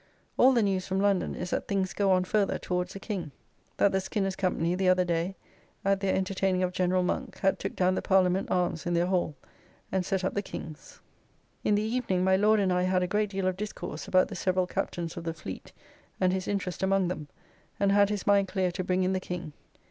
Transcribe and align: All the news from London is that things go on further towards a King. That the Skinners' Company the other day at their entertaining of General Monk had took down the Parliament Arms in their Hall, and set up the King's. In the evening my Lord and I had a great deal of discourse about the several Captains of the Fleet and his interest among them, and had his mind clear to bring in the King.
All 0.35 0.51
the 0.51 0.63
news 0.63 0.87
from 0.87 0.99
London 0.99 1.35
is 1.35 1.51
that 1.51 1.67
things 1.67 1.93
go 1.93 2.09
on 2.09 2.23
further 2.23 2.57
towards 2.57 2.95
a 2.95 2.99
King. 2.99 3.29
That 3.77 3.91
the 3.91 4.01
Skinners' 4.01 4.35
Company 4.35 4.73
the 4.73 4.89
other 4.89 5.05
day 5.05 5.35
at 5.85 5.99
their 5.99 6.15
entertaining 6.15 6.63
of 6.63 6.71
General 6.73 7.03
Monk 7.03 7.37
had 7.41 7.59
took 7.59 7.75
down 7.75 7.93
the 7.93 8.01
Parliament 8.01 8.49
Arms 8.49 8.87
in 8.87 8.95
their 8.95 9.05
Hall, 9.05 9.35
and 9.91 10.03
set 10.03 10.23
up 10.23 10.33
the 10.33 10.41
King's. 10.41 11.01
In 11.63 11.75
the 11.75 11.83
evening 11.83 12.23
my 12.23 12.35
Lord 12.35 12.59
and 12.59 12.73
I 12.73 12.81
had 12.81 13.03
a 13.03 13.07
great 13.07 13.29
deal 13.29 13.45
of 13.45 13.57
discourse 13.57 14.07
about 14.07 14.27
the 14.29 14.35
several 14.35 14.65
Captains 14.65 15.17
of 15.17 15.23
the 15.23 15.35
Fleet 15.35 15.71
and 16.19 16.33
his 16.33 16.47
interest 16.47 16.81
among 16.81 17.07
them, 17.07 17.27
and 17.79 17.91
had 17.91 18.09
his 18.09 18.25
mind 18.25 18.47
clear 18.47 18.71
to 18.71 18.83
bring 18.83 19.03
in 19.03 19.13
the 19.13 19.19
King. 19.19 19.53